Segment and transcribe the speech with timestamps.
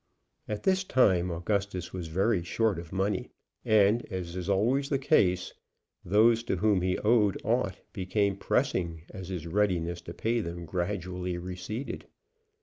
[0.47, 3.29] At this time, Augustus was very short of money
[3.63, 5.53] and, as is always the case,
[6.03, 11.37] those to whom he owed aught became pressing as his readiness to pay them gradually
[11.37, 12.07] receded.